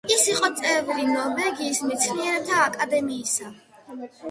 [0.13, 3.55] ის იყო წევრი ნორვეგიის მეცნიერებათა აკადემიისა.